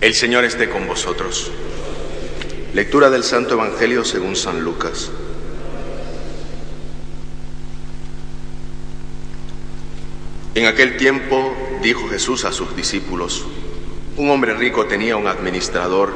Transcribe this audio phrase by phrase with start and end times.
[0.00, 1.50] El Señor esté con vosotros.
[2.72, 5.10] Lectura del Santo Evangelio según San Lucas.
[10.54, 13.44] En aquel tiempo dijo Jesús a sus discípulos,
[14.16, 16.12] un hombre rico tenía un administrador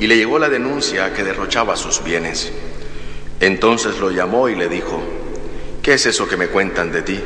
[0.00, 2.52] y le llegó la denuncia que derrochaba sus bienes.
[3.38, 5.00] Entonces lo llamó y le dijo,
[5.84, 7.20] ¿qué es eso que me cuentan de ti?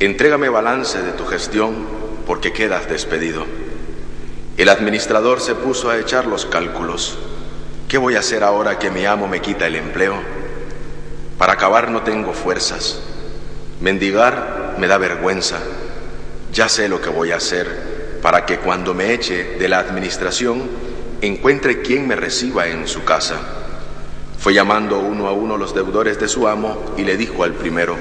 [0.00, 1.86] Entrégame balance de tu gestión
[2.26, 3.46] porque quedas despedido.
[4.56, 7.18] El administrador se puso a echar los cálculos.
[7.88, 10.14] ¿Qué voy a hacer ahora que mi amo me quita el empleo?
[11.38, 13.00] Para acabar no tengo fuerzas.
[13.80, 15.58] Mendigar me da vergüenza.
[16.52, 20.62] Ya sé lo que voy a hacer para que cuando me eche de la administración
[21.22, 23.40] encuentre quien me reciba en su casa.
[24.38, 27.96] Fue llamando uno a uno los deudores de su amo y le dijo al primero,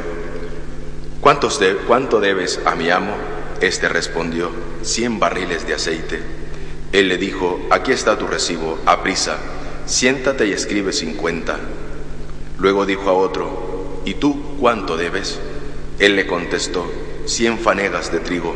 [1.22, 3.14] ¿Cuántos de, ¿cuánto debes a mi amo?
[3.62, 6.41] Este respondió, cien barriles de aceite.
[6.92, 9.38] Él le dijo, aquí está tu recibo, aprisa,
[9.86, 11.58] siéntate y escribe cincuenta.
[12.58, 15.40] Luego dijo a otro, ¿y tú cuánto debes?
[16.00, 16.92] Él le contestó,
[17.26, 18.56] cien fanegas de trigo.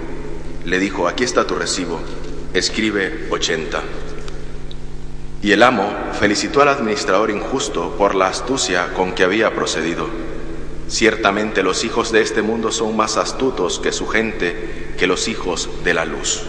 [0.65, 1.99] Le dijo, aquí está tu recibo,
[2.53, 3.81] escribe ochenta.
[5.41, 10.07] Y el amo felicitó al administrador injusto por la astucia con que había procedido.
[10.87, 15.69] Ciertamente los hijos de este mundo son más astutos que su gente, que los hijos
[15.83, 16.41] de la luz.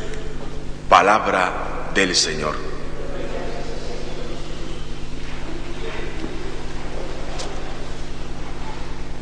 [0.88, 2.54] Palabra del Señor.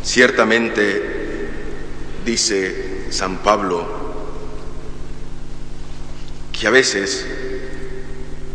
[0.02, 1.48] Ciertamente,
[2.24, 3.86] dice San Pablo,
[6.52, 7.24] que a veces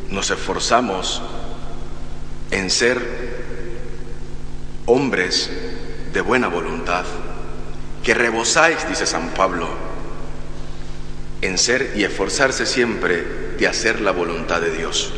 [0.10, 1.22] nos esforzamos
[2.52, 3.02] en ser
[4.86, 5.50] hombres
[6.12, 7.06] de buena voluntad,
[8.04, 9.70] que rebosáis, dice San Pablo,
[11.42, 15.12] en ser y esforzarse siempre de hacer la voluntad de Dios.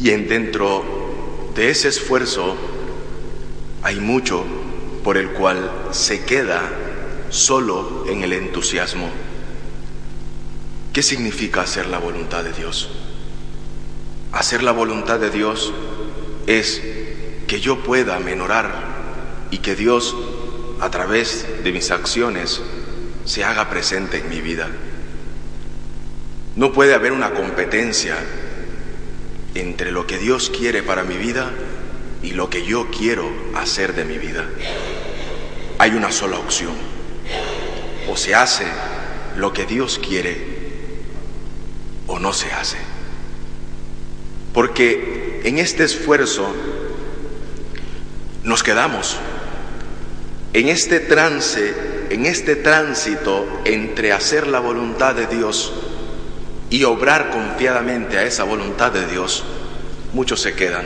[0.00, 0.84] Y en dentro
[1.54, 2.56] de ese esfuerzo
[3.82, 4.44] hay mucho
[5.04, 6.60] por el cual se queda
[7.30, 9.08] solo en el entusiasmo.
[10.92, 12.90] ¿Qué significa hacer la voluntad de Dios?
[14.32, 15.72] Hacer la voluntad de Dios
[16.46, 16.82] es
[17.46, 18.70] que yo pueda menorar
[19.50, 20.16] y que Dios
[20.80, 22.60] a través de mis acciones
[23.24, 24.68] se haga presente en mi vida.
[26.56, 28.16] No puede haber una competencia
[29.54, 31.50] entre lo que Dios quiere para mi vida
[32.22, 34.48] y lo que yo quiero hacer de mi vida.
[35.78, 36.72] Hay una sola opción.
[38.08, 38.64] O se hace
[39.36, 40.56] lo que Dios quiere
[42.06, 42.78] o no se hace.
[44.54, 46.54] Porque en este esfuerzo
[48.44, 49.18] nos quedamos,
[50.54, 51.74] en este trance,
[52.08, 55.74] en este tránsito entre hacer la voluntad de Dios
[56.70, 59.44] y obrar confiadamente a esa voluntad de Dios,
[60.12, 60.84] muchos se quedan.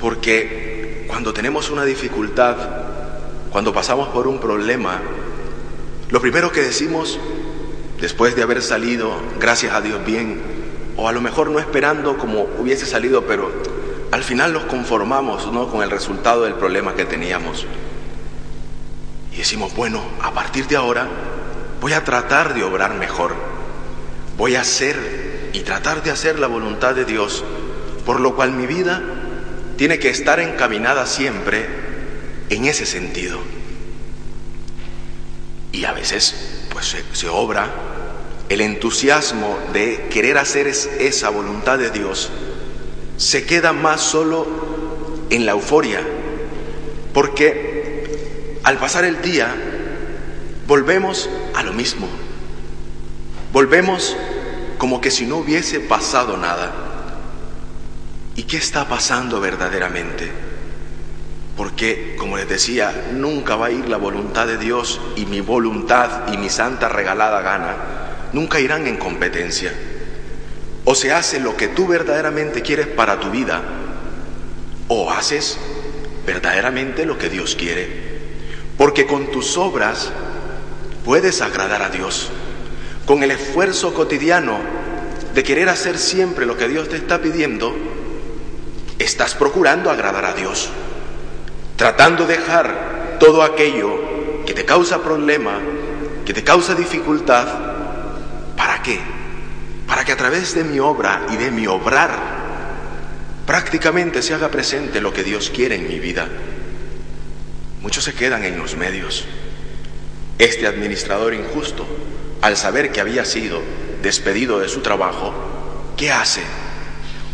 [0.00, 2.56] Porque cuando tenemos una dificultad,
[3.50, 5.00] cuando pasamos por un problema,
[6.10, 7.18] lo primero que decimos,
[8.00, 10.40] después de haber salido, gracias a Dios, bien,
[10.96, 13.50] o a lo mejor no esperando como hubiese salido, pero
[14.10, 15.68] al final nos conformamos ¿no?
[15.68, 17.66] con el resultado del problema que teníamos.
[19.32, 21.06] Y decimos, bueno, a partir de ahora
[21.80, 23.57] voy a tratar de obrar mejor
[24.38, 27.44] Voy a hacer y tratar de hacer la voluntad de Dios,
[28.06, 29.02] por lo cual mi vida
[29.76, 31.66] tiene que estar encaminada siempre
[32.48, 33.40] en ese sentido.
[35.72, 37.68] Y a veces, pues se, obra
[38.48, 42.30] el entusiasmo de querer hacer esa voluntad de Dios,
[43.16, 44.46] se queda más solo
[45.30, 46.00] en la euforia,
[47.12, 49.52] porque al pasar el día
[50.68, 52.08] volvemos a lo mismo.
[53.52, 54.16] Volvemos
[54.76, 56.70] como que si no hubiese pasado nada.
[58.36, 60.30] ¿Y qué está pasando verdaderamente?
[61.56, 66.32] Porque, como les decía, nunca va a ir la voluntad de Dios y mi voluntad
[66.32, 67.76] y mi santa regalada gana,
[68.32, 69.72] nunca irán en competencia.
[70.84, 73.62] O se hace lo que tú verdaderamente quieres para tu vida,
[74.86, 75.58] o haces
[76.24, 77.88] verdaderamente lo que Dios quiere.
[78.76, 80.12] Porque con tus obras
[81.04, 82.30] puedes agradar a Dios
[83.08, 84.58] con el esfuerzo cotidiano
[85.32, 87.74] de querer hacer siempre lo que Dios te está pidiendo,
[88.98, 90.68] estás procurando agradar a Dios,
[91.76, 95.58] tratando de dejar todo aquello que te causa problema,
[96.26, 97.48] que te causa dificultad,
[98.58, 99.00] ¿para qué?
[99.86, 102.14] Para que a través de mi obra y de mi obrar
[103.46, 106.28] prácticamente se haga presente lo que Dios quiere en mi vida.
[107.80, 109.24] Muchos se quedan en los medios.
[110.38, 111.86] Este administrador injusto
[112.40, 113.60] al saber que había sido
[114.02, 115.32] despedido de su trabajo,
[115.96, 116.42] ¿qué hace?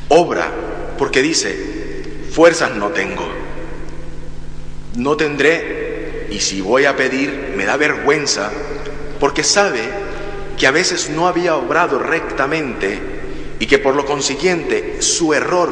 [0.09, 0.51] Obra
[0.99, 3.29] porque dice, fuerzas no tengo,
[4.97, 8.51] no tendré y si voy a pedir me da vergüenza
[9.21, 9.81] porque sabe
[10.59, 12.99] que a veces no había obrado rectamente
[13.59, 15.71] y que por lo consiguiente su error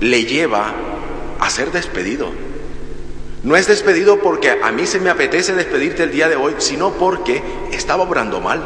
[0.00, 0.74] le lleva
[1.38, 2.30] a ser despedido.
[3.44, 6.92] No es despedido porque a mí se me apetece despedirte el día de hoy, sino
[6.92, 7.42] porque
[7.72, 8.62] estaba obrando mal.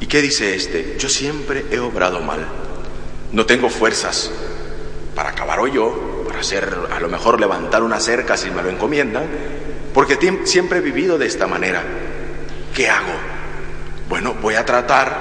[0.00, 0.96] ¿Y qué dice este?
[0.98, 2.44] Yo siempre he obrado mal.
[3.30, 4.32] No tengo fuerzas
[5.14, 8.70] para acabar hoy yo, para hacer, a lo mejor levantar una cerca si me lo
[8.70, 9.24] encomiendan,
[9.94, 11.80] porque siempre he vivido de esta manera.
[12.74, 13.12] ¿Qué hago?
[14.08, 15.16] Bueno, voy a tratar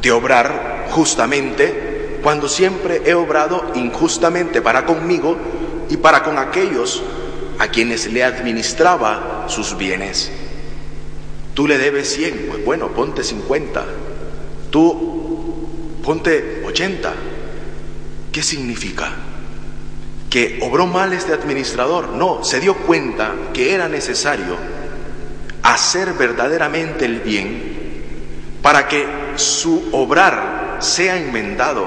[0.00, 5.36] de obrar justamente cuando siempre he obrado injustamente para conmigo
[5.90, 7.02] y para con aquellos
[7.58, 10.30] a quienes le administraba sus bienes.
[11.54, 13.84] Tú le debes 100, pues bueno, ponte 50.
[14.70, 17.12] Tú ponte 80.
[18.32, 19.12] ¿Qué significa?
[20.28, 22.08] ¿Que obró mal este administrador?
[22.08, 24.56] No, se dio cuenta que era necesario
[25.62, 27.74] hacer verdaderamente el bien
[28.60, 29.06] para que
[29.36, 31.86] su obrar sea enmendado,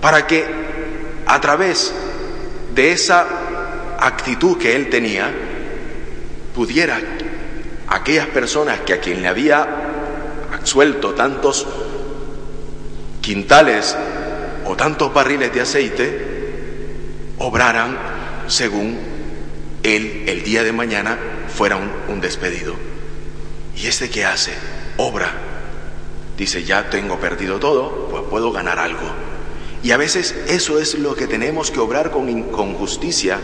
[0.00, 0.44] para que
[1.26, 1.94] a través
[2.74, 3.26] de esa
[3.98, 5.32] actitud que él tenía,
[6.54, 7.00] pudiera
[7.88, 9.66] aquellas personas que a quien le había
[10.64, 11.66] suelto tantos
[13.20, 13.96] quintales
[14.66, 16.34] o tantos barriles de aceite,
[17.38, 17.96] obraran
[18.46, 18.98] según
[19.82, 21.18] él el día de mañana
[21.54, 22.74] fuera un, un despedido.
[23.76, 24.52] ¿Y este qué hace?
[24.96, 25.30] Obra.
[26.36, 29.08] Dice, ya tengo perdido todo, pues puedo ganar algo.
[29.82, 33.38] Y a veces eso es lo que tenemos que obrar con, con justicia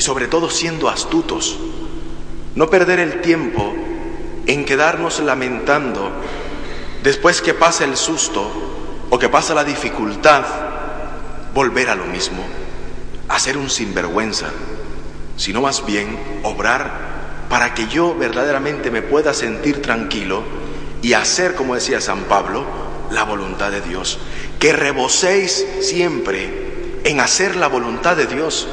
[0.00, 1.58] y sobre todo siendo astutos.
[2.54, 3.74] No perder el tiempo
[4.46, 6.10] en quedarnos lamentando
[7.02, 8.50] después que pasa el susto
[9.10, 10.46] o que pasa la dificultad,
[11.52, 12.42] volver a lo mismo,
[13.28, 14.46] a ser un sinvergüenza,
[15.36, 20.42] sino más bien obrar para que yo verdaderamente me pueda sentir tranquilo
[21.02, 22.64] y hacer, como decía San Pablo,
[23.10, 24.18] la voluntad de Dios.
[24.58, 28.66] Que reboséis siempre en hacer la voluntad de Dios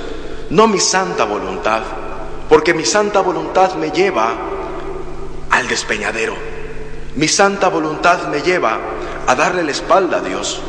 [0.50, 1.84] no mi santa voluntad,
[2.50, 4.34] porque mi santa voluntad me lleva
[5.50, 6.36] al despeñadero.
[7.16, 8.80] Mi santa voluntad me lleva
[9.26, 10.62] a darle la espalda a Dios.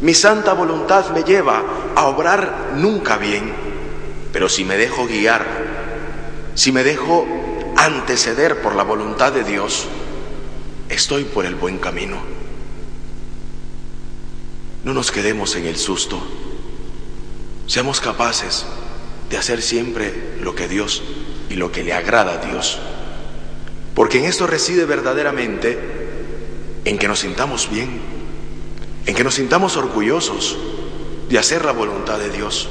[0.00, 1.62] Mi santa voluntad me lleva
[1.94, 3.52] a obrar nunca bien.
[4.32, 5.46] Pero si me dejo guiar,
[6.54, 7.26] si me dejo
[7.76, 9.86] anteceder por la voluntad de Dios,
[10.88, 12.16] estoy por el buen camino.
[14.84, 16.20] No nos quedemos en el susto.
[17.66, 18.66] Seamos capaces
[19.30, 21.02] de hacer siempre lo que Dios
[21.50, 22.78] y lo que le agrada a Dios.
[23.94, 25.78] Porque en esto reside verdaderamente
[26.84, 28.00] en que nos sintamos bien,
[29.06, 30.56] en que nos sintamos orgullosos
[31.28, 32.68] de hacer la voluntad de Dios.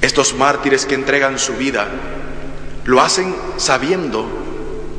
[0.00, 1.88] Estos mártires que entregan su vida
[2.84, 4.26] lo hacen sabiendo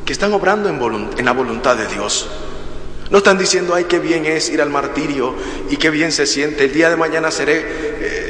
[0.04, 2.28] que están obrando en, la voluntad de Dios.
[3.10, 5.34] No están diciendo, ay, qué bien es ir al martirio
[5.68, 8.21] y qué bien se siente, el día de mañana seré eh,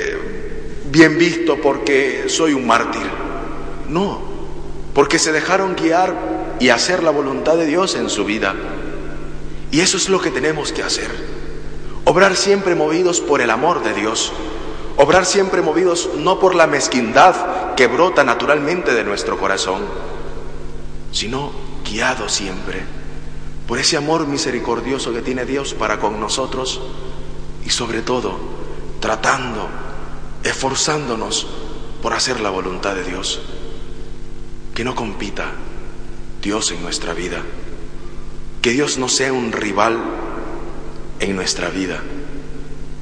[0.92, 3.02] bien visto porque soy un mártir.
[3.88, 4.20] No,
[4.94, 8.54] porque se dejaron guiar y hacer la voluntad de Dios en su vida.
[9.72, 11.10] Y eso es lo que tenemos que hacer.
[12.04, 14.32] Obrar siempre movidos por el amor de Dios.
[14.96, 19.80] Obrar siempre movidos no por la mezquindad que brota naturalmente de nuestro corazón,
[21.10, 21.50] sino
[21.84, 23.02] guiados siempre
[23.66, 26.80] por ese amor misericordioso que tiene Dios para con nosotros
[27.64, 28.36] y sobre todo
[29.00, 29.66] tratando
[30.44, 31.46] esforzándonos
[32.02, 33.40] por hacer la voluntad de Dios.
[34.74, 35.52] Que no compita
[36.42, 37.42] Dios en nuestra vida.
[38.60, 39.98] Que Dios no sea un rival
[41.20, 42.00] en nuestra vida,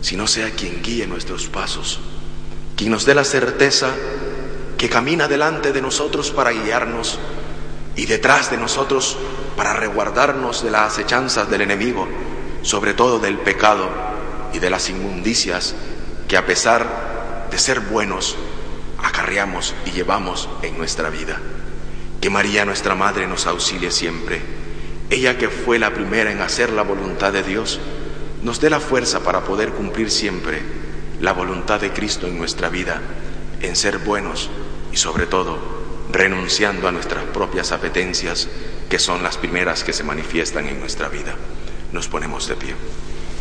[0.02, 2.00] sino sea quien guíe nuestros pasos,
[2.76, 3.94] quien nos dé la certeza
[4.76, 7.18] que camina delante de nosotros para guiarnos
[7.97, 9.16] y detrás de nosotros
[9.56, 12.06] para resguardarnos de las acechanzas del enemigo,
[12.62, 13.88] sobre todo del pecado
[14.52, 15.75] y de las inmundicias
[16.28, 17.09] que a pesar
[17.50, 18.37] de ser buenos
[18.99, 21.40] acarreamos y llevamos en nuestra vida.
[22.21, 24.40] Que María nuestra Madre nos auxilie siempre.
[25.11, 27.80] Ella que fue la primera en hacer la voluntad de Dios,
[28.42, 30.61] nos dé la fuerza para poder cumplir siempre
[31.21, 33.00] la voluntad de Cristo en nuestra vida,
[33.61, 34.50] en ser buenos
[34.92, 35.80] y sobre todo
[36.12, 38.49] renunciando a nuestras propias apetencias,
[38.88, 41.35] que son las primeras que se manifiestan en nuestra vida.
[41.92, 42.75] Nos ponemos de pie.